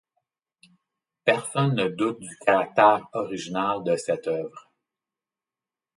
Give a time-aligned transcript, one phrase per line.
[1.25, 4.71] Personne ne doute du caractère original de cette œuvre.